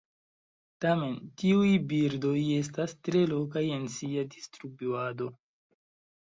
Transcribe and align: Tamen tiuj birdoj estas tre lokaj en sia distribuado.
Tamen 0.85 1.11
tiuj 1.41 1.67
birdoj 1.91 2.37
estas 2.55 2.95
tre 3.09 3.21
lokaj 3.35 3.63
en 3.77 3.87
sia 3.97 4.25
distribuado. 4.37 5.29